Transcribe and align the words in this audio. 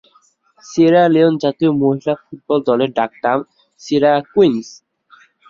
Sierra 0.63 1.03
Leone 1.13 1.33
জাতীয় 1.43 1.71
মহিলা 1.81 2.13
football 2.21 2.59
দলের 2.69 2.89
ডাকনাম 2.97 3.39
সিয়েরা 3.81 4.11
কুইন্স। 4.31 4.67